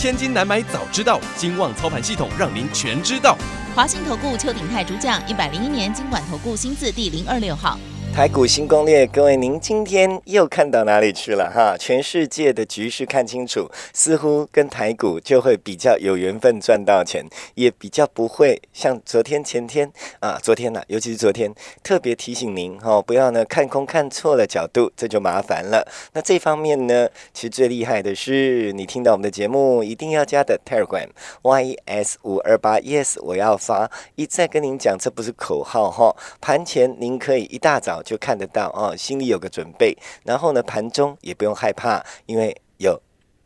[0.00, 3.36] 千金难买早知道，金旺操盘系统让您全知道。
[3.74, 7.78] 华信投顾邱鼎泰主讲，一百零一年金管投顾新字第零二六号。
[8.12, 11.74] 台股新攻略，各位，您今天又看到哪里去了哈？
[11.78, 25.86] 全世界的局势看清楚，似乎跟台股就会比较有缘分赚到钱，也比较不会像昨天、前天啊，昨天呢、尤其是昨天，特别提醒您哈、不要呢看空看错了角度，这就麻烦了。
[26.12, 31.08] 那这方面呢，其实最厉害的是，你听到我们的节目一定要加的 Telegram
[31.42, 36.14] YS 五二八 Yes，我要发，一再跟您讲，这不是口号哈。
[36.40, 39.96] 盘前您可以一大早就看得到哦，心里有个准备。
[40.24, 43.00] 然后呢，盘中也不用害怕，因为有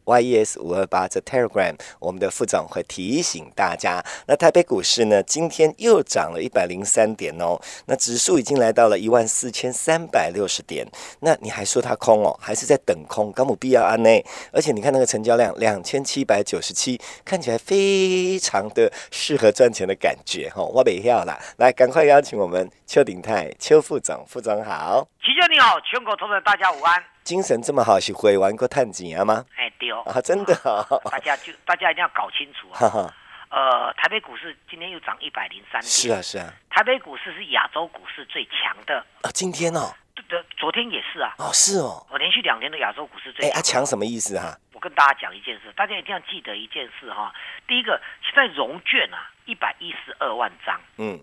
[0.04, 4.04] YES 五二八这 Telegram，我们的副总会提醒大家。
[4.26, 10.86] 那台北股市呢，今天又涨了一百零三点哦，那指数已经来到了一万四千三百六十点。
[11.20, 13.32] 那你还说它空哦，还是在等空？
[13.32, 14.10] 刚冇必要安呢。
[14.52, 20.66] 而且你看那个成交量两千七百九十七，看起来非常的适合赚钱的感觉哈、哦。
[20.66, 27.02] 我没要啦，来赶快邀请我们邱鼎泰邱副总，副总好，齐兄你好，全国同仁大家午安。
[27.24, 29.44] 精神这么好，是会玩过探景啊吗？
[29.56, 32.78] 哎，对哦，啊，真的哦，大家就 大家一定要搞清楚啊。
[32.78, 33.14] 哈哈，
[33.50, 41.34] 呃，台北股市今天又涨一百零三点，是啊是啊，台北股市是亚洲股市最强的，啊，今天哦，对的，昨天也是啊。
[41.38, 43.56] 哦是哦，我连续两年的亚洲股市最哎，强。
[43.56, 44.54] 阿强什么意思啊？
[44.74, 47.32] 我跟大家讲一件事，大家一定要记得一件事哈。
[47.66, 51.18] 第一个，现在融券啊，一百一十二万张，嗯，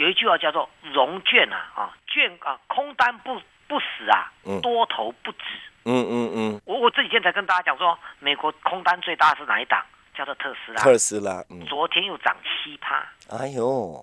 [0.00, 3.38] 有一句话叫做融券啊啊券啊空单不
[3.68, 5.38] 不死啊嗯，多头不止。
[5.84, 9.84] 嗯嗯嗯，我我这几天才跟大家讲说，美国空单最大是哪一档？
[10.14, 10.82] 叫做特斯拉。
[10.82, 14.02] 特斯拉，嗯，昨天又涨七趴，哎呦，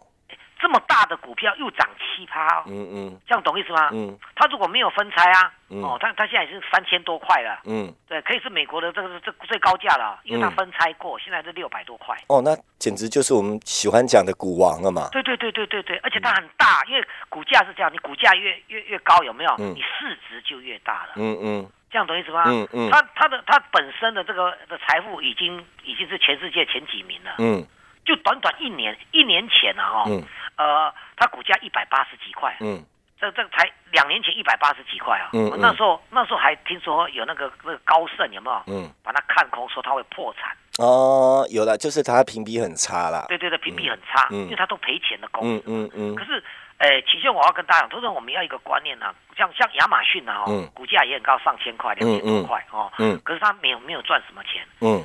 [0.59, 3.89] 这么大的股票又涨七趴哦，嗯嗯这样懂意思吗？
[3.91, 12.15] 嗯它如果没有分拆啊，嗯哦，它它现在已经三千多块了，嗯，对，可以是美国的这个是这最高价了，因为它嗯分拆过，现在是六百多块。
[12.27, 15.09] 哦，那简直就是我们喜欢讲的股王了嘛。
[15.11, 19.51] 对对对对对对，而且它很大，因为股价是这样，你股价越越越高，有没有？
[19.59, 22.43] 嗯你市值就越大了，嗯嗯这样懂意思吗？
[22.47, 27.65] 嗯嗯它它的它本身的这个的财富已经已经是全世界前几名了，嗯
[28.07, 30.23] 就短短一年一年前啊，哈、嗯
[30.55, 32.81] 呃，它股价一百八十几块，嗯
[33.19, 35.29] 这这才两年前一百八十几块啊！
[35.33, 38.63] 嗯嗯那时候那时候还听说有那个那个高盛有没有？
[38.67, 40.55] 嗯，把它看空，说它会破产。
[40.77, 43.25] 哦，有了，就是它评比很差啦。
[43.27, 45.63] 对对对，评比很差，嗯因为它都赔钱的公嗯司。
[45.65, 46.43] 嗯嗯可是，
[46.77, 52.91] 呃，其实我要跟大家讲，都是我们要一个观念啊，像像亚马逊啊，哦嗯，股价也很高，上千块、两千多块哦。
[52.99, 54.63] 嗯可是它没有没有赚什么钱。
[54.81, 55.03] 嗯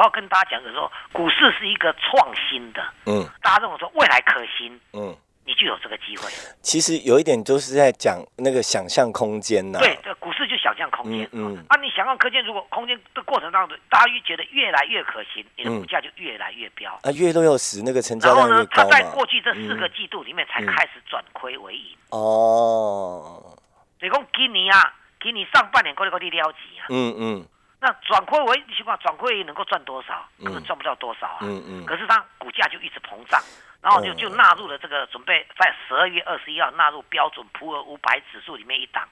[0.00, 6.24] 我要跟大家讲的说，股市是一个创新的，嗯大家认为说未来可行，嗯，你就有这个机会。
[6.62, 9.78] 其实有一点都是在讲那个想象空间呐。
[9.78, 11.28] 对，这股市就想象空间。
[11.32, 16.98] 嗯嗯啊，你想象空间，如果空间的过程当中，大家越觉得越来越可行，你的嗯股价就越来越飙。
[17.02, 18.88] 啊，越落又死，那个成交然后呢，量越高嘛。
[18.90, 21.94] 它在过去这四个嗯季度里面才嗯开始转亏为盈。
[22.08, 23.54] 哦，
[23.98, 27.46] 所以讲今年啊，今年上半年过来过去了钱啊，嗯嗯
[27.80, 30.28] 那转亏为你想看转亏能够赚多少？
[30.44, 31.38] 根本嗯赚不到多少啊。
[31.40, 33.40] 嗯嗯可是它股价就一直膨胀，
[33.80, 39.08] 然后就嗯就纳入了这个准备在十二月二十一号纳入标准普尔五百指数里面一档。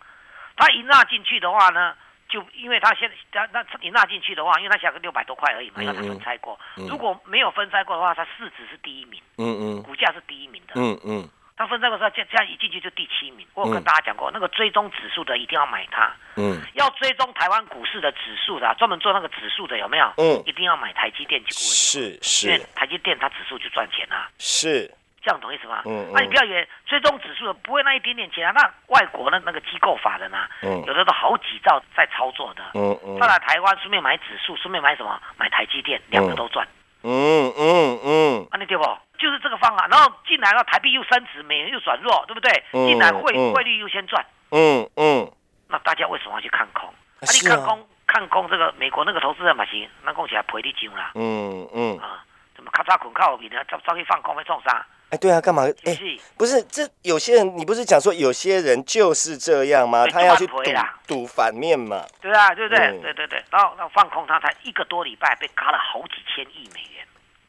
[0.54, 1.94] 它一纳进去的话呢，
[2.28, 6.58] 就因为它现在它它一纳进去的话，因为它下个六百多块而已嘛，因为它分拆过。
[6.76, 9.46] 嗯如果没有分拆过的话，它市值是第一名，嗯
[9.78, 10.74] 嗯股价是第一名的。
[10.76, 13.44] 嗯嗯它分拆过之后，这这样一进去就第七名。
[13.54, 16.14] 我有跟嗯大家讲过，那个追踪指数的一定要买它。
[16.36, 20.14] 嗯要追踪台湾股市的指数的啊、专门做那个指数的有没有？
[20.18, 24.88] 嗯一定要买台积电去股是因为是台积电它指数就赚钱啊，是，
[25.20, 25.82] 这样懂意思吗？
[25.84, 28.62] 嗯嗯那你不要以为追踪指数的不会那一点点钱啊，那
[28.94, 32.62] 外国的那个机构法人啊，嗯有的都好几兆在操作的。
[32.74, 35.20] 嗯嗯他来台湾顺便买指数，顺便买什么？
[35.36, 36.66] 买台积电，两个都赚，
[37.08, 38.84] 嗯嗯嗯啊，你听不？
[39.18, 42.52] 就是这个方案，然后进来了，台币又升值，美元又转弱，对不对？
[42.72, 45.30] 嗯进来汇嗯汇率优先赚，嗯嗯，
[45.68, 46.88] 那大家为什么要去看空？
[46.88, 52.22] 啊，你看空看空这个美国那个投资人嘛行，那讲起来赔你钱啦，嗯嗯啊，
[52.54, 53.58] 怎么咔嚓捆靠边呢？
[53.70, 54.84] 早早去放空会重伤？
[55.10, 55.62] 哎，对啊，干嘛？
[55.84, 56.20] 哎，是？
[56.36, 60.06] 不是，这有些人，你不是讲说有些人就是这样吗？
[60.06, 60.62] 他要去赌
[61.06, 62.04] 赌反面嘛。
[62.20, 62.84] 对啊，对不对？
[62.86, 66.97] 嗯对对对，然后那放空他才一个多礼拜，被嘎了好几千亿美元。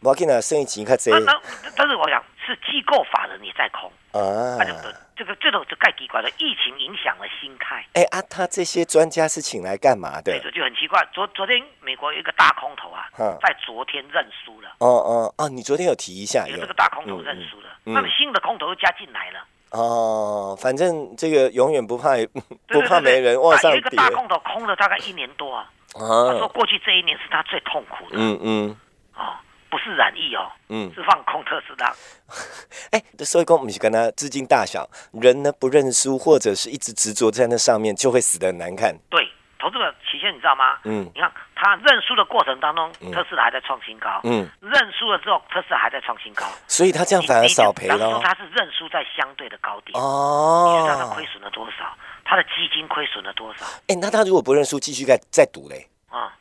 [0.01, 1.11] 我给你生意钱较济。
[1.11, 1.41] 那那
[1.75, 4.57] 但是我想是机构法人也在空，啊。
[4.57, 4.73] 那就
[5.15, 7.85] 这个这种就太奇怪了，疫情影响了心态。
[7.93, 10.45] 哎啊，他这些专家是请来干嘛对，的？
[10.45, 11.05] 这就很奇怪。
[11.11, 16.61] 昨昨天美国有一个大空头啊嗯，在昨天认输了，哦哦哦，你昨天有提一下，有有。
[16.61, 22.27] 这个大空头嗯认输了，嗯那么新的空头又加进来了，哦，反正这个永远不怕对
[22.67, 26.31] 不怕没人往上一个大空头空了大概一年多啊，啊。
[26.31, 28.15] 他说啊，过去这一年是他最痛苦的。
[28.17, 28.77] 嗯嗯。
[29.15, 29.35] 哦，
[29.69, 31.93] 不是染疫哦，嗯，是放空特斯拉。
[32.91, 38.95] 哎，所以讲我们是跟他资金大小，人呢不认输，或者是一直执着在那上面，就会死的很难看。
[39.09, 39.27] 对，
[39.59, 40.79] 投资者期限你知道吗？
[40.83, 44.21] 嗯你看他认输的过程当中，嗯特斯拉还在创新高。
[44.23, 46.45] 嗯，认输了之后，特斯拉还在创新高。
[46.67, 48.19] 所以他这样反而少赔你你就喽说。
[48.21, 49.89] 他是认输在相对的高点。
[49.89, 51.93] 你知道他哦亏，损了多少？
[52.23, 53.65] 他的基金亏损了多少？
[53.87, 55.89] 哎，那他如果不认输，继续再再赌嘞？
[56.09, 56.33] 啊啊，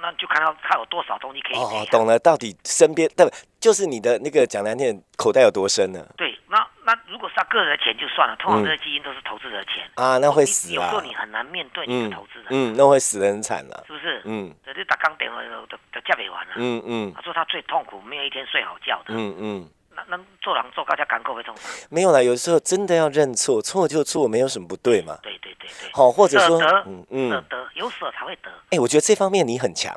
[0.00, 1.56] 那就看到他有多少东西可以。
[1.56, 3.26] 哦，懂了，到底身边对，
[3.60, 6.04] 就是你的那个讲难听点，口袋有多深呢？
[6.16, 9.88] 对，那那如果是他个人的钱就算了，通常这些基金都是投资者的钱。
[9.94, 11.00] 啊，那会死啊有时候！
[11.02, 13.84] 你很难面对你嗯的投资人，嗯，那会死的很惨了。
[13.86, 14.22] 是不是？
[14.24, 16.52] 嗯这就打刚电话都都嫁不完了。
[16.56, 19.14] 嗯嗯他说他最痛苦，没有一天睡好觉的。
[19.14, 21.60] 嗯嗯，那那做人做高家赶够会痛苦。
[21.90, 25.18] 没有啦，有时候真的要认错，错就错，没有什么不对嘛。
[25.22, 25.90] 对对对对。
[25.92, 28.50] 好，或者说嗯舍嗯，得有舍才会得。
[28.70, 29.92] 哎，我觉得这方面你很强，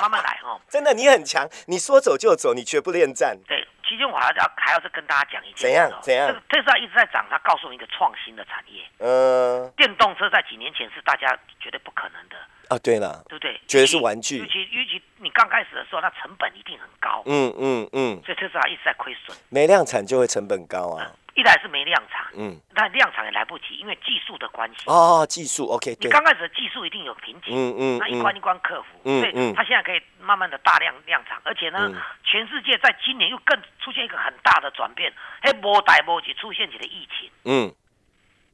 [0.00, 0.60] 慢慢来哦。
[0.68, 3.38] 真的你很强，你说走就走，你绝不恋战。
[3.46, 8.82] 对，其实我还要还要再跟大家讲一件怎样怎样这个特斯拉一直在涨，它告诉你一个创新的产业。
[8.98, 12.36] 嗯，电动车在几年前是大家绝对不可能的，
[12.68, 13.60] 啊，对了，对不对？
[13.66, 14.38] 觉得是玩具。
[14.38, 19.36] 尤其尤其你刚开始的时候，那成本一定很高，嗯嗯嗯，所以特斯拉一直在亏损。
[19.48, 21.10] 没量产就会成本高啊。
[21.34, 24.84] 一来是没量产，嗯，那量产也来不及，因为技术的关系。
[24.86, 29.50] 哦，技术 OK，对，你刚开始的技术一定有瓶颈，嗯嗯那一关一嗯，关克服，所以嗯。
[29.50, 32.00] 嗯它现在可以慢慢的大量量产，而且呢，嗯。
[32.22, 35.12] 全世界在今年又更出现一个很大的转变，
[35.42, 37.74] 嘿，波代波及出现起了疫情，嗯。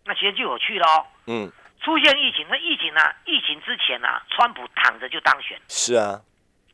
[0.07, 1.07] 那其实就有趣了哦。
[1.27, 6.21] 嗯，出现疫情，那疫情呢、疫情之前呢、川普躺着就当选，是啊，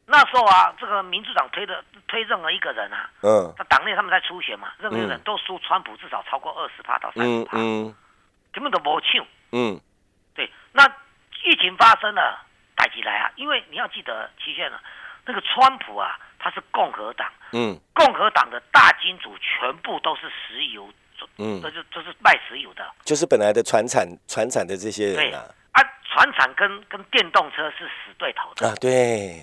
[0.07, 3.53] 那时候啊，这个民主党推的推任何一个人啊，嗯。
[3.57, 5.21] 他党内他们在初选嘛，任何一个人嗯。
[5.25, 7.95] 都输川普至少超过二十趴到三十嗯趴，嗯
[8.53, 9.25] 根本都没抢。
[9.53, 9.81] 嗯，
[10.35, 10.85] 对，那
[11.45, 12.45] 疫情发生了，
[12.75, 14.81] 带起来啊，因为你要记得期限了，
[15.25, 17.79] 那个川普啊，他是共和党，嗯。
[17.95, 20.91] 共和党的大金主全部都是石油，
[21.39, 21.61] 嗯。
[21.63, 29.41] 这，就这是卖石油的，就是本来的船产船产的这些对人啊，啊，船产跟跟电动车是死对头的，啊，对，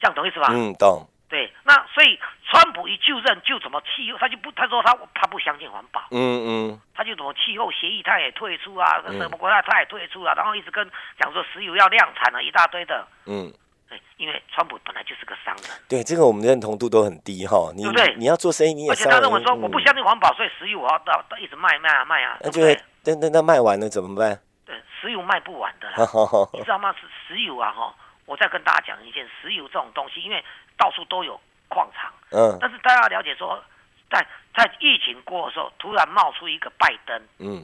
[0.00, 0.48] 这样懂意思吧？
[0.50, 2.18] 嗯，懂，对，那所以
[2.48, 6.80] 川普一就任就怎么气候，他就不，他说他他不相信环保，嗯嗯。
[6.94, 9.18] 他就怎么气候协议他也退出啊，嗯。
[9.18, 10.88] 什么国家他也退出啊，然后一直跟
[11.20, 13.52] 讲说石油要量产了一大堆的，嗯，
[13.88, 15.66] 对，因为川普本来就是个商人。
[15.88, 17.70] 对，这个我们认同度都很低哈。
[17.74, 22.60] 你对不对你要做生意，你也而且他认为说我不嗯相信环保，所以石油我要到到一直卖卖啊卖啊，那就？
[23.04, 24.36] 那那那卖完了怎么办？
[24.66, 25.96] 对，石油卖不完的啦，
[26.52, 26.92] 你知道吗？
[27.00, 27.94] 石石油啊哈，
[28.24, 30.42] 我再跟大家讲一件，石油这种东西，因为
[30.76, 33.62] 到处都有矿场，嗯但是大家要了解说，
[34.10, 37.62] 在在疫情过的时候，突然冒出一个拜登，嗯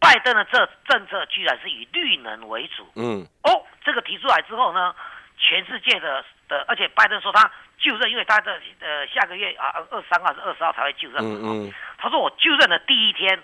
[0.00, 4.94] 拜登的这政策居然是以绿能为主嗯哦，这个提出来之后呢，
[5.40, 11.74] 全世界的的，而且拜登说他就任，因为他的呃下个月啊二三号还是二十号才会就任嘛，嗯嗯。
[11.98, 13.42] 他说我就任的第一天，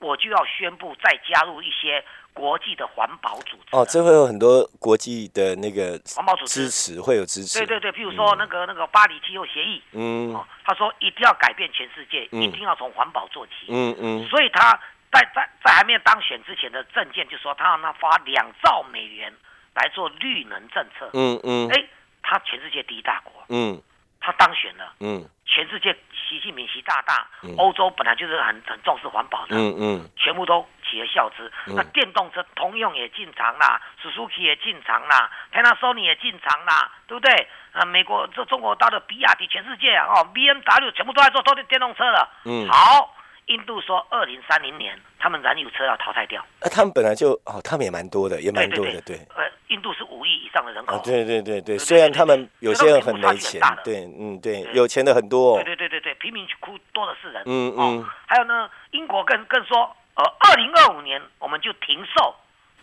[0.00, 6.64] 我就要宣布再加入一些国际的环保组织哦，这会有很多国际的那个环保组织。
[6.64, 7.58] 支持，会有支持。
[7.58, 10.34] 对对对，譬如说那个那个巴黎气候协议，嗯。
[10.34, 12.42] 哦，他说一定要改变全世界，嗯。
[12.42, 13.52] 一定要从环保做起。
[13.68, 14.26] 嗯嗯。
[14.28, 14.72] 所以他
[15.12, 19.32] 在在在还没有当选之前的政见就说他让他发两兆美元
[19.74, 21.10] 来做绿能政策。
[21.14, 21.68] 嗯嗯。
[21.70, 21.84] 哎，
[22.22, 23.80] 他全世界第一大国，嗯。
[24.24, 25.28] 他当选了，嗯。
[25.44, 30.08] 全世界习近平习大大嗯，欧洲本来就是很很重视环保的，嗯嗯。
[30.16, 31.50] 全部都起了效之。
[31.66, 31.74] 嗯。
[31.74, 37.48] 那电动车通用也进场啦，Suzuki 也进场啦，Panasonic 也进场啦，对不对？
[37.72, 42.30] 啊，美国这中国大陆比亚迪，全世界啊，哦，BMW 全部都在做都电动车了。
[42.44, 42.68] 嗯。
[42.68, 43.14] 好，
[43.46, 46.40] 印度说二零三零年他们燃油车要淘汰掉。
[46.60, 49.16] 啊他们本来就哦，他们也蛮多的，也蛮多的，对。
[49.36, 50.96] 呃，印度是五亿以上的人口。
[50.96, 57.42] 啊，对对对对，虽然他们有些人很没钱对，嗯对，对有钱的很多对哦，对对对对，贫民窟多的是人。
[57.46, 62.34] 嗯哦嗯，还有呢，英国更更说，呃，二零二五年我们就停售，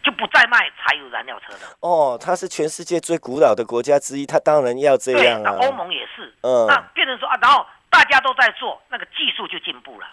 [0.03, 1.59] 就不再卖柴油燃料车了。
[1.79, 6.33] 哦，它是全世界最古老的国家之一，它当然要这对，样啊，那欧盟也是。
[6.41, 10.07] 嗯那变成说啊，然后大大家都在做，那个技术就进步了，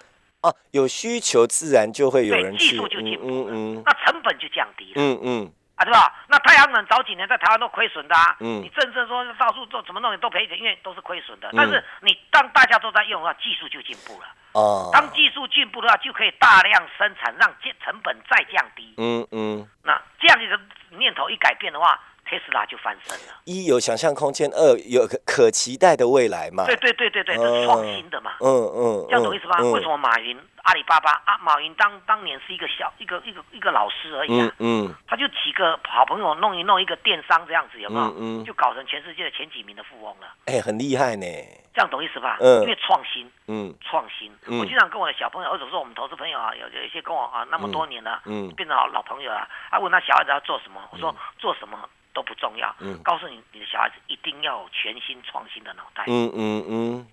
[0.47, 4.93] 哦，有需求自然就会有对，人去，技术就进步了，嗯那成本就降低了。
[4.97, 6.25] 嗯嗯啊，对吧？
[6.29, 11.49] 那太阳能早几年在台湾都亏损的啊，嗯你政策说到处做怎么弄你都赔钱，因为都是亏损的。
[11.49, 14.27] 嗯但是你当大家都在用的话，技术就进步了。
[14.53, 18.95] 哦，当技术进步的话，就可以大量生产，让建成本再降低。
[18.97, 20.59] 嗯嗯，那这样一个
[20.97, 23.35] 念头一改变的话，特斯拉就翻身了。
[23.45, 28.33] 一有想象空间，二有可可期待的未来嘛，对对对对对，这哦是创新的嘛。
[28.41, 29.57] 嗯嗯，这样懂意思吧？
[29.61, 38.07] 嗯为什么马云、阿里巴巴啊，马云当当年是一个小一个一个一个老师而已啊嗯，嗯他就几个好朋友弄一弄一个电商这样子，有没有？
[38.19, 40.27] 嗯嗯就搞成全世界的前几名的富翁了。
[40.47, 41.27] 哎，很厉害呢，
[41.75, 42.39] 这样懂意思吧？
[42.41, 44.33] 嗯因为创新，嗯创新。
[44.47, 49.49] 嗯我经常跟我的小朋友，或者说我们投资朋友啊，有有一些跟我啊那么多年了，嗯变成好老朋友了啊。
[49.71, 51.79] 他问他小孩子要做什么，我说做什么
[52.17, 56.05] 都不重要，嗯告诉你你的小孩子一定要有全新创新的脑袋。
[56.07, 57.07] 嗯嗯嗯，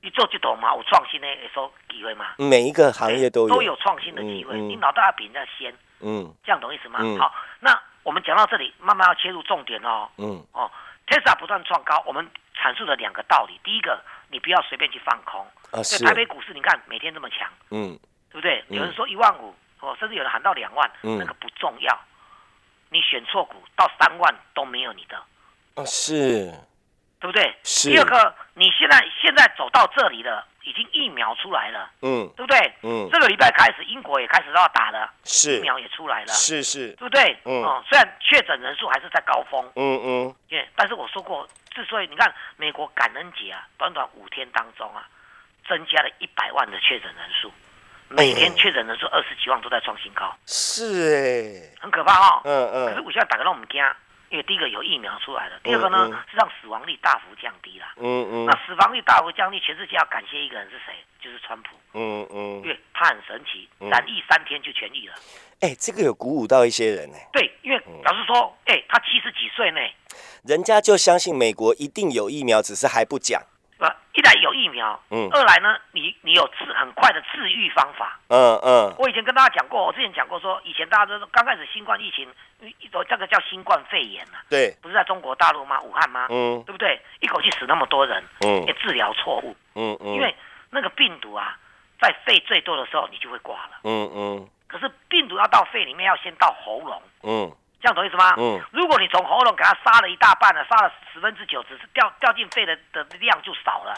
[0.00, 5.70] 你做就懂嘛，有创新的也说机会嘛，每一个行业都有都有创新的机会，嗯嗯你脑袋要比人家先，
[6.00, 7.00] 嗯这样懂意思吗？
[7.02, 10.08] 嗯好，那我们讲到这里，慢慢要切入重点哦。
[10.16, 10.70] 嗯哦
[11.06, 13.60] ，Tesla 不断创高，我们阐述了两个道理。
[13.62, 15.46] 第一个，你不要随便去放空。
[15.72, 17.98] 啊是台北股市，你看每天这么强，嗯
[18.30, 18.64] 对不对？
[18.68, 22.00] 嗯有人说一万五，哦，甚至有人喊到两万，嗯那个不重要。
[22.90, 25.16] 你选错股到三万都没有你的，
[25.74, 26.52] 啊是
[27.18, 27.54] 对不对？
[27.64, 32.72] 是第二个，你现在现在走到这里了，已经疫苗出来了，嗯对不对？
[32.82, 37.36] 嗯这个礼拜开始，英国也开始要打了，疫苗也出来了，是是对不对？
[37.44, 45.08] 嗯哦，虽然确诊人数还是在高峰，嗯嗯因为但是我说过，之所以你看美国感恩节啊，短短五天当中啊，
[45.66, 47.50] 增加了一百万的确诊人数，
[48.08, 52.40] 每天确诊人数二十几万都在创新高，是哎很可怕哈、哦。
[52.44, 53.82] 嗯嗯可是我现在打个让我们惊，
[54.30, 57.86] 因为第一个有疫苗出来了，第二个呢、嗯嗯是让死亡率大幅降低了。
[57.96, 60.94] 嗯嗯那死亡率大幅降低，全世界要感谢一个人是谁？
[61.20, 65.14] 就是川普，嗯嗯因为他很神奇，嗯染疫三天就痊愈了。
[65.60, 69.80] 哎，这个有鼓舞到一些人呢，对，因为老实说，哎、他七十几岁呢，
[70.44, 73.42] 人家就相信美国一定有疫苗，只是还不讲。
[73.78, 75.28] 呃，一来有疫苗，嗯。
[75.32, 78.18] 二来呢，你你有治很快的治愈方法。
[78.28, 78.94] 嗯嗯。
[78.98, 82.26] 我以前跟大家讲过，我之前讲过说，以前大家都说刚开始新冠疫情，
[83.08, 85.80] 这个叫新冠肺炎呐、对，不是在中国大陆吗？
[85.82, 86.26] 武汉吗？
[86.30, 86.62] 嗯。
[86.64, 87.00] 对不对？
[87.20, 88.64] 一口气死那么多人，嗯。
[88.66, 90.34] 也治疗错误，嗯嗯，因为
[90.70, 91.58] 那个病毒啊，
[92.00, 93.80] 在肺最多的时候你就会挂了。
[93.84, 94.48] 嗯嗯。
[94.68, 97.52] 可是病毒要到肺里面，要先到喉咙，嗯
[97.86, 98.34] 这样懂意思吗？
[98.36, 103.94] 嗯如果你从喉咙给它杀了一大半了，杀了十分之九，只是掉掉进肺的的量就少了。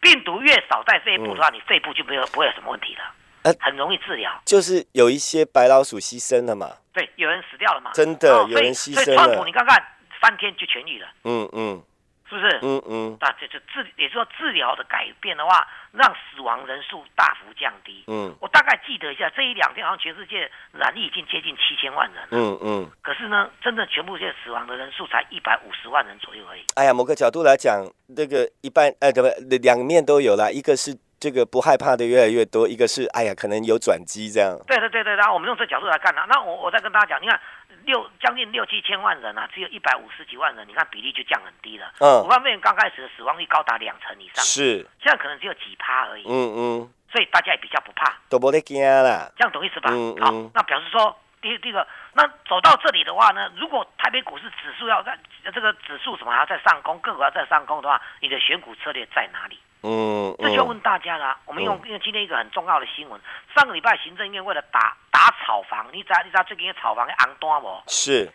[0.00, 3.02] 病毒越少在肺部的话，你肺部就没有不会有什么问题了，
[3.42, 4.30] 呃很容易治疗。
[4.44, 6.70] 就是有一些白老鼠牺牲了嘛。
[6.92, 7.90] 对，有人死掉了嘛？
[7.92, 9.84] 真的哦有人牺牲所以川普你看看，
[10.22, 11.82] 三天就痊愈了，嗯嗯
[12.28, 12.58] 是不是？
[12.62, 18.04] 嗯嗯那这就治，也就是说治疗的改变的话，让死亡人数大幅降低。
[18.06, 22.28] 嗯我大概记得一下，这一两天好像全世界染疫已经接近七千万人了。
[22.32, 22.90] 嗯嗯。
[23.02, 26.64] 可是呢，真正全部现在死亡的人数才一百五十万人左右而已。
[26.76, 27.82] 哎呀，某个角度来讲，
[28.14, 30.52] 这个一半呃，对不，两面都有了。
[30.52, 34.56] 一个是这个不害怕的越来越多，一个是哎呀，可能有转机这样。
[34.66, 37.40] 对对对对，然后我们用这角度来看呢、那我我再跟大家讲，你看
[37.84, 41.92] 六将近六七千万人啊，只有一百五十几万人，你看比例就降很低了。
[41.98, 49.30] 嗯武汉肺炎刚开始的死亡率高达两成以上，是，现在可能只有几趴而已，嗯嗯，所以大家也比较不怕，都不得惊啦。
[49.36, 49.90] 这样懂意思吧？
[49.92, 51.16] 嗯嗯好，那表示说。
[51.40, 55.16] 第第一个，那走到这里的话呢，如果台北股市指数要在
[55.54, 59.56] 这个指数什么还要再上攻，个股要再上攻的话，你的选股策略在哪里？
[59.82, 63.20] 这就要问大家啦、我们用用今天一个很重要的新闻，
[63.54, 67.82] 上个礼拜行政院为了打打炒房，你知道你知道最近的炒房的昂单不？
[67.86, 68.24] 是。
[68.24, 68.32] 呃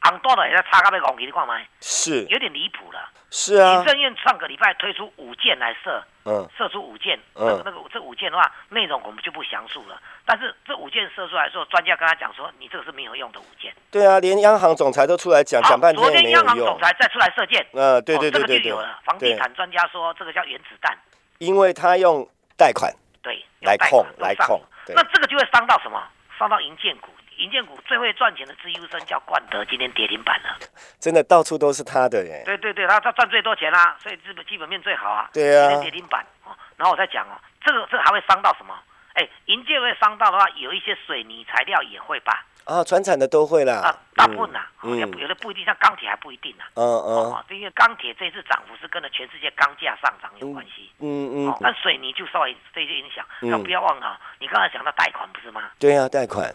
[0.00, 1.66] 昂单的也在差到要拱你看没？
[1.80, 3.10] 是有点离谱了。
[3.30, 10.00] 是啊行，政院上个礼拜推出五件来射，嗯射出五件，嗯那个那个这五件的话，内容我们就不详述了。
[10.24, 13.70] 但是这五件射出来的时候，专家跟他讲说，你这个是没有用的五件。
[13.90, 16.80] 对啊，连央行总裁都出来讲，讲半天昨天央行总。
[16.80, 18.98] 裁再出来射箭，呃，对对对对这个就有了。
[19.04, 20.96] 房地，产专家说这个叫原子弹，
[21.36, 22.26] 因为他用
[22.56, 22.90] 贷款
[23.20, 26.02] 对，来控来控那这个就会伤到什么？
[26.38, 27.08] 伤到银建股。
[27.38, 30.58] 银建股最会赚钱的自优生叫冠德，今天跌停板了。
[30.98, 32.42] 真的到处都是他的耶。
[32.44, 35.30] 对对对，他他赚最多钱啦、所以基本基本面最好啊。
[35.32, 36.50] 对啊今天跌停板哦。
[36.76, 38.74] 然后我再讲哦，这个这个还会伤到什么？
[39.14, 42.44] 哎，银建会伤到的话，有一些水泥材料也会吧？
[42.64, 50.90] 啊，船产的都会啦啊，，大部分呐、哦嗯有的不一定，像钢铁还不一定呐、嗯嗯哦，因为钢铁这次涨幅是跟着全世界钢价上涨有关系。
[51.00, 53.24] 嗯嗯，，哦但水泥就稍微这些影响。
[53.40, 55.70] 嗯那不要忘了啊，你刚才讲到贷款不是吗？
[55.80, 56.54] 对啊，贷款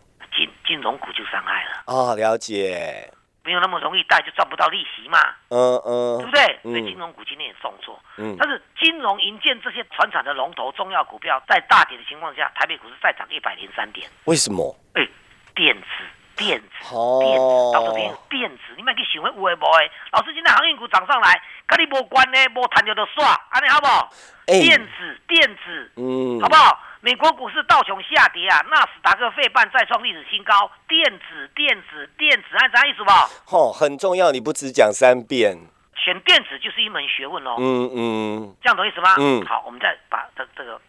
[0.84, 1.84] 金金融股就伤害了。
[1.88, 3.10] 哦，了解。
[3.46, 6.60] 没有那么容易贷，就赚不到利息嘛，嗯嗯对不对？
[6.64, 7.98] 嗯所以金融股今天也重挫。
[8.18, 14.10] 嗯但是金融、银建这些船产的龙头重要股票，在大跌的情况下，台北股市再涨一百零三点。
[14.26, 14.74] 为什么？
[14.96, 15.06] 哎，
[15.56, 15.88] 电子，
[16.38, 19.92] 电子，哦电子，老师朋友，电子，你们去想有诶无诶？
[20.12, 24.10] 老师今天航运股涨上来，跟你无关呢，无谈就就算，安尼好不好？
[24.48, 26.80] 哎电子，电子，嗯好不好？
[27.04, 30.72] 美国股市道琼下跌啊，纳斯达克费半再创历史新高。
[30.88, 33.12] 电子，电子，电子，按啥意思不？
[33.46, 35.58] 吼，很重要，你不只讲三遍。
[35.98, 39.16] 选电子就是一门学问哦，嗯嗯这样懂意思吗？
[39.20, 40.80] 嗯好，我们再把这这个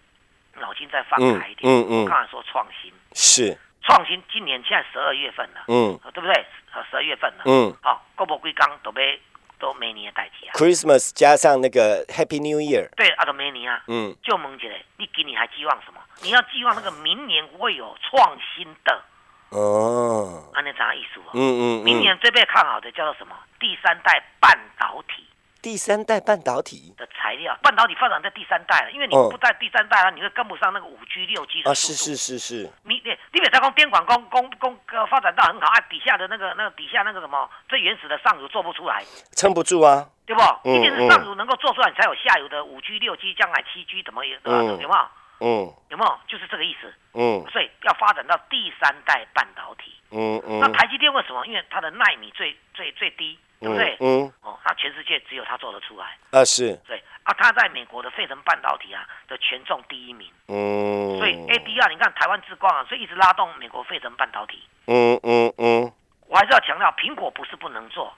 [0.60, 1.62] 脑筋再放嗯开一点。
[1.64, 6.46] 嗯嗯我刚才说创新，是，创新今年现在十二月份了，嗯呃对不对？
[6.90, 9.20] 十二月份了，嗯好，够不归刚都被
[9.60, 10.54] 都每年的代志啊。
[10.54, 12.88] ，Christmas 加上那个 Happy New Year。
[12.96, 13.82] 对，阿都每年啊。
[13.86, 16.00] 嗯就问起来，你今年还寄望什么？
[16.22, 19.02] 你要寄望那个明年会有创新的，
[19.50, 21.30] 哦，按那啥意思哦。
[21.34, 23.34] 嗯嗯明年最被看好的叫做什么？
[23.58, 25.26] 第三代半导体
[25.60, 31.98] 第三代半导体的材料，半导体发展在第三代了，因为你嗯不在第三代了，你会跟不上那个五 G、六 G 啊，的速度。
[31.98, 39.02] 是是是是，你你你别再讲电管工工工呃发展到很好啊，底下的那个那个底下那个什么最原始的上游做不出来，
[39.34, 40.06] 撑不住啊。
[40.26, 40.42] 对不？
[40.64, 44.58] 嗯一定是上游能够做出来，你才有下游的五 G、六 G，将来七 G 怎么也对吧？
[44.60, 45.08] 嗯有没有？
[45.44, 46.18] 嗯有没有？
[46.26, 46.92] 就是这个意思。
[47.12, 49.92] 嗯所以要发展到第三代半导体。
[50.10, 51.46] 嗯嗯那台积电为什么？
[51.46, 53.96] 因为它的纳米最最最低，对不对？
[54.00, 56.16] 嗯哦，它全世界只有它做得出来。
[56.30, 64.62] 啊是，对啊，它在美国的费城半导体啊的权重第一名，嗯，所以 ADR 你看台湾之光啊，所以一直拉动美国费城半导体。
[64.86, 65.92] 嗯嗯嗯
[66.26, 68.12] 我还是要强调，苹果不是不能做，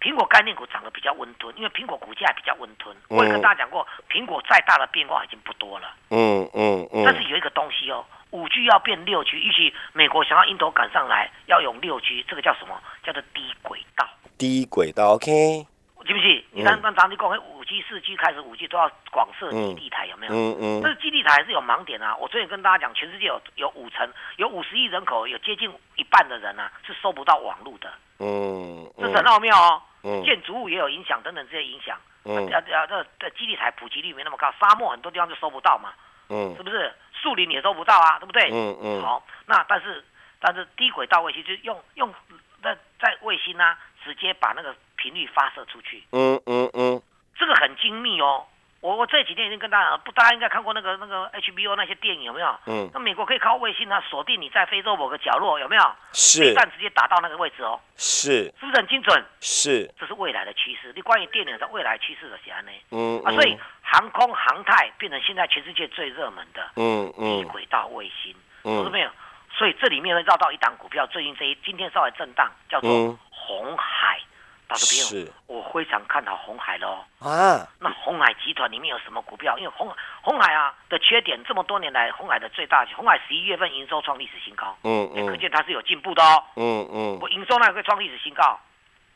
[0.00, 2.94] 苹果概念股涨得比较温吞，因为苹果股价比较温吞。
[3.08, 5.94] 我也跟大家讲过，苹果再大的变化已经不多了。
[6.10, 12.80] 嗯嗯嗯，但是有一个东西哦，五 G 要变六 G，预期美国想要印头赶上来，要用六 G，这个叫什么？
[13.02, 14.06] 叫做低轨道，
[14.38, 15.66] 低轨道 OK，
[16.06, 16.44] 是不是？
[16.52, 20.32] 你看刚常你讲，五 G、四 G 开始，五 G 都要广设基地台，有没有？
[20.32, 22.16] 嗯嗯但是基地台还是有盲点啊！
[22.16, 29.82] 我昨天跟大家讲，全世界有有五成，有五十亿人口，有接近一半的人啊是收不到网络的，嗯，这是很奥妙哦。
[30.02, 31.98] 嗯建筑物也有影响，等等这些影响。
[32.24, 35.92] 嗯啊啊这这基地台普及率没那么高，沙漠很多地方就收不到嘛，
[36.28, 36.92] 嗯是不是？
[37.20, 38.48] 树林也收不到啊，对不对？
[38.52, 40.04] 嗯嗯好，那但是
[40.38, 42.14] 但是低轨道卫星就用用
[42.62, 44.74] 在在卫星啊，直接把那个
[45.06, 47.00] 频率发射出去，嗯嗯嗯
[47.38, 48.44] 这个很精密哦。
[48.80, 52.58] 我我这几天已经跟大家讲，不，大家应该看过那个那个 HBO 那些电影有没有？
[52.66, 55.92] 嗯，那美国可以靠卫星啊锁定你在非洲某个角落有没有？
[56.12, 59.24] 是一弹直接打到那个位置哦，是是不是很精准？
[59.40, 60.92] 是，这是未来的趋势。
[60.94, 62.70] 你关于电影的未来趋势的是安呢？
[62.90, 69.10] 嗯啊，所以航空航太变成现在全世界最热门的嗯低嗯轨道卫星，嗯懂没有？
[69.56, 74.20] 所以这里面会绕到一档股票，最近这一今天稍微震荡，叫做嗯红海。
[74.20, 74.35] 打
[74.74, 77.04] 个比是方，我非常看好红海喽。
[77.20, 79.56] 啊，那红海集团里面有什么股票？
[79.58, 86.42] 因为红红海啊的缺点，这么多年来，红海的最大，红海十一月份营收创历史新高，嗯也可嗯见它是有进步的哦。
[86.56, 88.58] 嗯嗯我营收那个会创历史新高，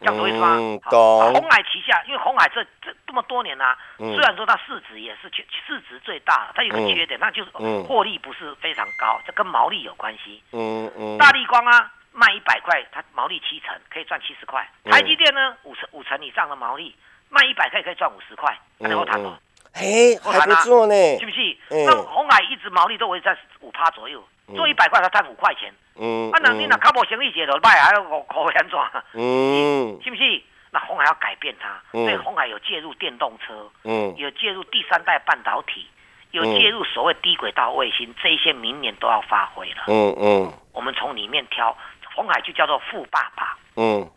[0.01, 0.49] 这样懂意思吗？
[0.49, 10.43] 好嗯懂啊红海旗下，因为红海这这这么多年呐、嗯虽然说它市值也是全市值最大，它有个嗯缺点，那就是嗯获利不是非常高，这跟毛利有关系。
[10.53, 14.69] 嗯嗯，大力光啊，卖一百块，它毛利七成，可以赚七十块。
[14.85, 14.91] 嗯。
[14.91, 16.95] 台积电呢，五成五成以上的毛利，
[17.29, 19.39] 卖一百块可以赚五十块，那嗯我谈哦，
[19.73, 21.57] 嘿，还不错呢，是不是？
[21.71, 21.87] 嗯。
[21.87, 24.23] 那红海一直毛利都维持在五趴左右，
[24.57, 25.73] 做一百块它赚五块钱。
[26.03, 28.79] 嗯啊，那你那靠无生意节就卖，还要五块安怎？
[29.15, 30.01] 嗯。
[30.03, 30.43] 是不是？
[30.73, 32.05] 那红海要改变它，嗯。
[32.05, 34.15] 所以红海有介入电动车，嗯。
[34.17, 35.87] 有介入第三代半导体，
[36.31, 39.85] 有介入所谓低轨道卫星，这一些明年都要发挥了。
[39.89, 40.53] 嗯嗯。
[40.73, 41.77] 我们从里面挑，
[42.15, 43.57] 红海就叫做富爸爸。
[43.77, 44.11] 嗯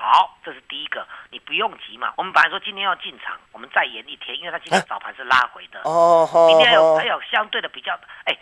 [0.00, 2.12] 好，这是第一个，你不用急嘛。
[2.16, 5.80] 我们本来说今天要进场，我们再延一天，因为它今天早盘是拉回的。
[5.82, 8.36] 哦好明天还有好还有相对的比较，哎，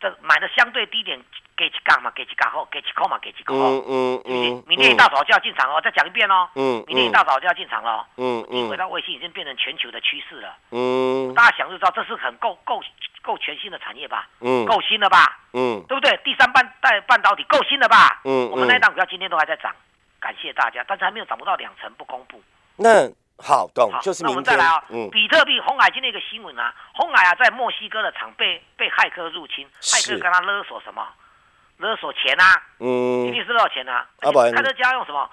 [0.00, 1.22] 这买的相对低点，
[1.54, 4.64] 给几杠嘛，给几杠后，给几扣嘛，给几扣后，嗯嗯嗯，？
[4.66, 6.48] 明天一大早就要进场哦，再讲一遍哦。
[6.54, 8.40] 嗯明天一大早就要进场了嗯。
[8.48, 12.82] 嗯低轨嗯道卫星已经变成全球的趋势了，嗯大家想就知道这是很够够
[13.26, 14.28] 够全新的产业吧？
[14.40, 15.38] 嗯够新了吧？
[15.52, 16.16] 嗯对不对？
[16.24, 18.20] 第三半代半导体够新了吧？
[18.24, 19.74] 嗯我们那一档股票今天都还在涨，
[20.20, 22.40] 感谢大家，但是还没有涨不到两成，不公布。
[22.76, 31.06] 那好懂好，，那我就是明天们再来啊，嗯比特币红海今天一个新闻啊，红海啊在墨西哥的厂被被骇客入侵，骇客跟他勒索什么？
[31.78, 34.06] 勒索钱啊，一嗯定是勒索钱啊。
[34.22, 35.28] 啊不然骇客家用什么？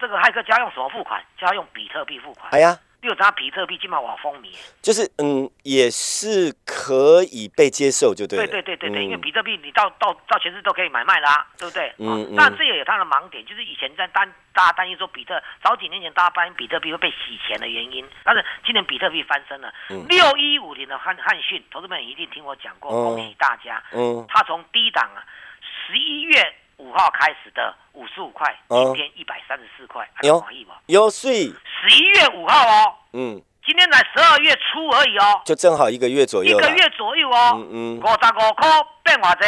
[0.00, 1.22] 这个骇客家用什么付款？
[1.38, 2.50] 就要用比特币付款。
[2.52, 4.48] 哎呀你你有知道比特币今晚往风靡？
[4.80, 8.46] 就是嗯，也是可以被接受，就对了。
[8.46, 11.92] 对对对对对，因为嗯比特币你到到到全世界都可以买卖啦、对不对？
[11.98, 23.82] 嗯嗯但这也有它的盲点，就是以前在担大家担心说比特早几年前大家担心比特币会被洗钱的原因，但是今年比特币翻身了嗯，六一五零的汉汉讯，投资们一定听我讲过，嗯恭喜大家。
[23.92, 25.20] 嗯它从低档啊，
[25.60, 30.74] 十一月五号开始的五十五块，嗯今天一百三十四块，有满意吗？
[30.86, 38.68] 有税，十一月五号哦，嗯，今天才十二月初而已哦，就正好一个月左右一个月左右哦，嗯五十五块
[39.02, 39.44] 变偌济？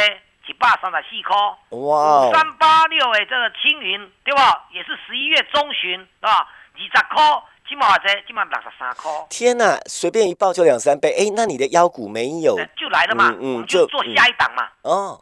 [0.48, 1.36] 一百三十四块。
[1.70, 4.64] 嗯，哇哦，三八六的这个青云对吧？
[4.70, 6.48] 也是十一月中旬是吧？
[6.72, 12.54] 二十块，今嘛这今嘛六十三块，天呐，随便一报就两三倍，哎，那你的腰股没有。
[12.54, 15.20] 呃就来了嘛，嗯嗯就做下一档嘛，哦？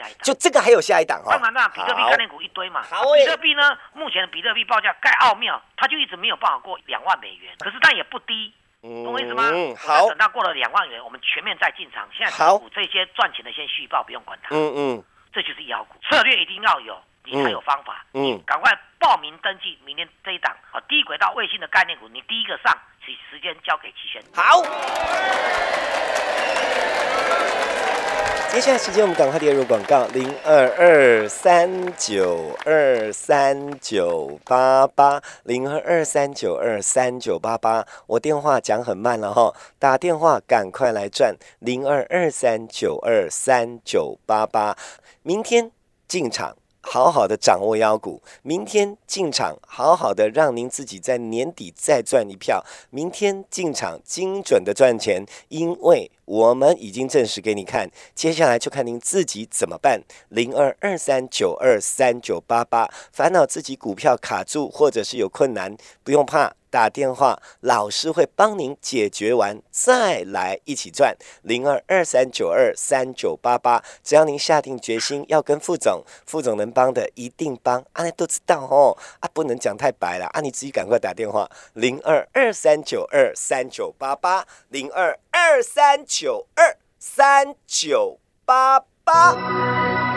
[0.00, 0.22] 就做下一档。
[0.22, 1.32] 就这个还有下一档哈。
[1.32, 2.82] 当然啦，比特币概念股一堆嘛。
[2.82, 9.50] 好欸比特币呢，目前的比特币报价盖奥妙，它就一直没有办法过两万美元，可是但也不低，嗯懂我意思吗？
[9.52, 12.08] 嗯，好等，到过了两万元，我们全面再进场。
[12.16, 18.04] 现在好股这些赚钱的先续报，不用管它，嗯嗯这就是妖股策略一定要有，你才有方法。
[18.14, 24.22] 嗯，赶快报名登记，明天这一档啊，低轨道卫星的概念股，你第一个上，时时间交给齐轩。
[24.34, 24.62] 好。
[28.52, 37.86] 接下来时间，我们赶快列入广告：零二二三九二三九八八，零二二三九二三九八八。
[38.06, 44.76] 我电话讲很慢了哈，打电话赶快来赚零二二三九二三九八八。
[45.22, 45.70] 明天
[46.08, 46.56] 进场。
[46.92, 52.64] 好好的掌握妖股，明天进场，好好的让您自己在年底再赚一票。
[52.90, 57.88] 明天进场精准的赚钱，因为我们已经证实给你看。
[58.12, 60.02] 接下来就看您自己怎么办。
[60.30, 66.52] 零二二三九二三九八八，烦恼自己股票卡住或者是有困难，不用怕。
[66.70, 71.16] 打电话，老师会帮您解决完，再来一起赚。
[71.42, 90.09] 零二二三九二三九八八，只要您下定决心要跟副总，副总能帮的一定帮，啊，都知道哦，啊，不能讲太白了，啊，你自己赶快打电话，零二二三九二三九八八，零二二三九二三九八八。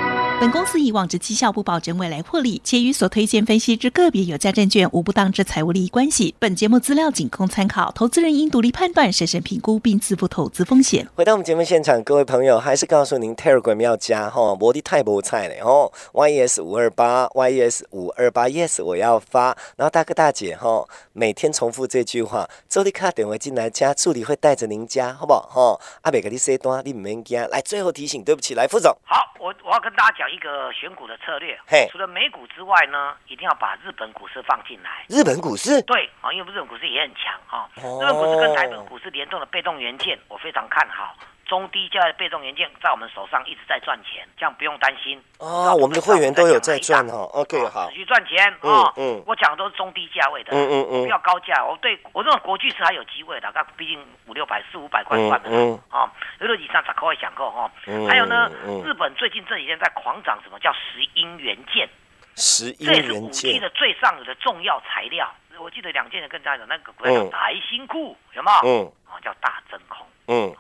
[0.44, 6.36] 本公司以往之绩效不保证未来获利，且与所推荐分析之个别有价证券无不当之财务利益关系。
[6.38, 11.08] 本节目资料仅供参考，投资人应独立判断、审慎评估并自负投资风险。
[11.16, 19.56] 回到我们节目现场，各位朋友，还是告诉您 Telegram 要加哈，摩的太菠菜嘞哦，YES 五二八，YES 五二八，Yes 我要发。
[19.78, 25.80] 然后大哥大姐哈，每天重复这句话，周立卡点回进来加，助理会带着您加，好不好哈？
[26.02, 27.40] 阿北给你 say 单，你唔免惊。
[27.48, 31.88] 来，最后提醒，对不起，来副总，好，我我要跟大家讲一个选股的策略嘿。
[31.92, 35.06] 除了美股之外呢，一定要把日本股市放进来。
[35.08, 37.70] 日本股市对啊，因为日本股市也很强啊。
[37.84, 41.16] 哦日本股市跟台本股市联动的被动元件，我非常看好。
[41.46, 45.22] 中低价的被动元件在我们手上一直在赚钱，这样不用担心。
[45.40, 47.30] 哦，我们的会员都有在赚哦。
[47.34, 48.94] OK，哦好持，续赚钱嗯哦。
[48.98, 51.64] 嗯我讲的都是中低价位的，嗯嗯嗯不要高价。
[51.64, 57.70] 我对我认为国巨是还有机会的，它毕竟五六百、四五百块嗯算的嗯哦，有六以上才可以享购哦。
[57.88, 61.88] 嗯还有呢嗯，日本最近这几天在狂涨，什么叫石英元件？
[62.36, 65.30] 十一这也是五元 G，的最上游的重要材料。
[65.60, 68.60] 我记得两件的跟大家讲，那个台新库，有没有？
[68.68, 70.06] 嗯哦，叫大真空。
[70.28, 70.52] 嗯，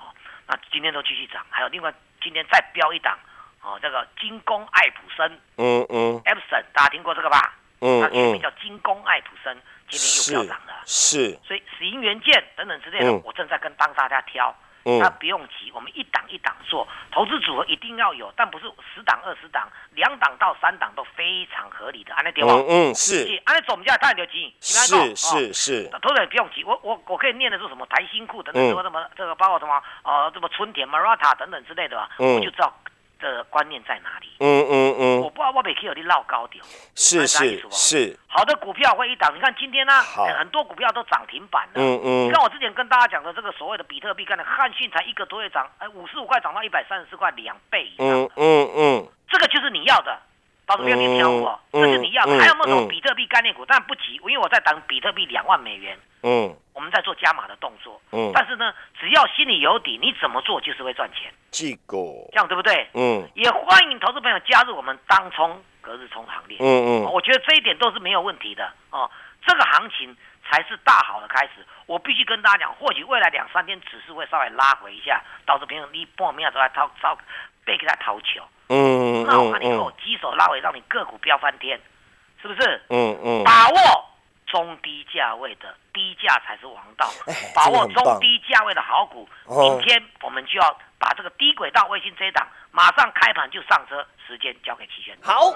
[0.48, 3.18] 那今天都继续涨，还有另外今天再飙一档，
[3.62, 7.56] 哦，这个精工爱普生嗯嗯 Epson，大家听过这个吧？
[7.82, 9.58] 嗯它全名嗯，叫精工爱普生，
[9.90, 10.82] 今天又飙涨了。
[10.86, 14.56] 是，所以石英元件等等之类的，嗯我正在跟帮大家挑。
[14.86, 15.00] 嗯。
[15.00, 22.54] 那不用急，我们一档一档做，投资组合一定要有，但不是十档二十档，两档到三档都非常合理的，安尼对吗？
[22.54, 23.42] 嗯嗯是。
[23.46, 28.68] 安那总价太牛急，是是是，投资人不用急，我我我可以念的是什么台新库等等，嗯。
[28.70, 32.36] 什么什么这个包括什么呃什么春田 Marata 等等之类的吧，嗯。
[32.36, 32.74] 我就知道
[33.24, 34.28] 这个观念在哪里。
[34.40, 36.62] 嗯嗯嗯，我不知道我没可以有你绕高点。
[36.94, 39.94] 是是是，好的股票会一档，你看今天呢、
[40.38, 41.72] 很多股票都涨停板了。
[41.76, 50.20] 嗯嗯你看我之前跟大家讲的这个所谓的比特币概念，汉讯才一个多月涨，哎，五十五块涨到一百三十四块，两倍以上，嗯嗯嗯，这个就是你要的。
[50.66, 52.36] 到时候要你挑我，嗯这是你要的。
[52.36, 53.66] 嗯还有没有什么嗯比特币概念股？
[53.66, 58.02] 但不急，因为我在等比特币两万美元，嗯我们在做加码的动作。
[58.12, 61.98] 嗯，但是呢，只要心里有底，你怎么做就是会赚钱，这个，
[62.32, 62.90] 这样对不对？
[62.96, 66.58] 嗯也欢迎投资朋友加入我们当冲、隔日冲行列。
[66.60, 69.10] 嗯嗯，我觉得这一点都是没有问题的哦。
[69.46, 70.16] 这个行情
[70.50, 71.66] 才是大好的开始。
[71.86, 77.16] 我必须跟大家讲，或许未来两三天指数会稍微拉回一下，到时候朋友你半面都来掏掏，
[77.66, 81.80] 被给他掏球，嗯那我看你给我嗯鸡手拉回，让你个股飙翻天，
[82.42, 82.82] 是不是？
[82.90, 84.06] 嗯嗯把握
[84.54, 89.28] 中低价位的，低价才是王道哎，把握中低价位的好股。
[89.46, 95.18] 哦明天我们就要把这个低轨道卫星这一档，马上开盘就上车，时间交给齐轩。
[95.24, 95.52] 好。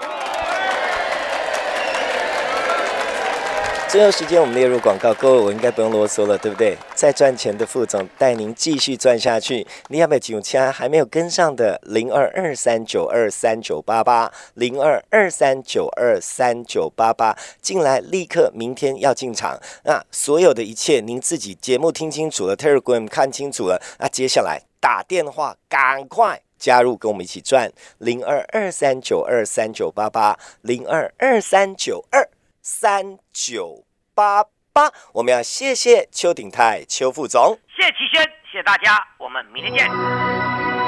[3.88, 6.76] 最后时间我们列入广告，各位我应该不用啰嗦了，对不对？
[6.94, 9.66] 再赚钱的副总带您继续赚下去。
[9.88, 19.58] 你要不要进其他还没有跟上的零二二三九二三九八八零二二三九二三九八八进来，立刻明天要进场。
[19.84, 26.42] 那所有的一切您自己节目听清楚了，Telegram 看清楚了，那接下来打电话赶快。
[26.58, 32.28] 加入跟我们一起赚零二二三九二三九八八零二二三九二
[32.70, 37.58] 三九八八，我们要谢谢邱鼎泰邱副总。
[37.74, 40.47] 谢谢齐轩，谢谢大家，我们明天见。